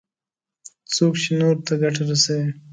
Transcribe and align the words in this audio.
څوک 0.93 1.13
چې 1.21 1.29
نورو 1.39 1.61
ته 1.67 1.73
ګټه 1.81 2.03
رسوي. 2.09 2.49